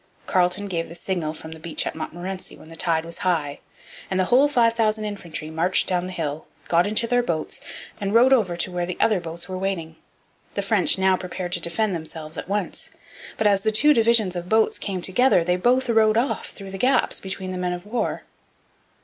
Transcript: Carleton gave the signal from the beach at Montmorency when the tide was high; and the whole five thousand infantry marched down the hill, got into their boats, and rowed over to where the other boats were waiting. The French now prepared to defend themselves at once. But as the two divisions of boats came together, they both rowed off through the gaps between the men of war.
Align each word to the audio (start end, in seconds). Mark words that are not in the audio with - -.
Carleton 0.25 0.65
gave 0.67 0.89
the 0.89 0.95
signal 0.95 1.31
from 1.35 1.51
the 1.51 1.59
beach 1.59 1.85
at 1.85 1.93
Montmorency 1.93 2.57
when 2.57 2.69
the 2.69 2.75
tide 2.75 3.05
was 3.05 3.19
high; 3.19 3.59
and 4.09 4.19
the 4.19 4.25
whole 4.25 4.47
five 4.47 4.73
thousand 4.73 5.05
infantry 5.05 5.51
marched 5.51 5.85
down 5.85 6.07
the 6.07 6.11
hill, 6.11 6.47
got 6.69 6.87
into 6.87 7.05
their 7.05 7.21
boats, 7.21 7.61
and 7.99 8.11
rowed 8.11 8.33
over 8.33 8.57
to 8.57 8.71
where 8.71 8.87
the 8.87 8.97
other 8.99 9.19
boats 9.19 9.47
were 9.47 9.59
waiting. 9.59 9.95
The 10.55 10.63
French 10.63 10.97
now 10.97 11.17
prepared 11.17 11.51
to 11.51 11.59
defend 11.59 11.93
themselves 11.93 12.35
at 12.35 12.49
once. 12.49 12.89
But 13.37 13.45
as 13.45 13.61
the 13.61 13.71
two 13.71 13.93
divisions 13.93 14.35
of 14.35 14.49
boats 14.49 14.79
came 14.79 15.03
together, 15.03 15.43
they 15.43 15.55
both 15.55 15.87
rowed 15.87 16.17
off 16.17 16.47
through 16.49 16.71
the 16.71 16.79
gaps 16.79 17.19
between 17.19 17.51
the 17.51 17.57
men 17.59 17.71
of 17.73 17.85
war. 17.85 18.23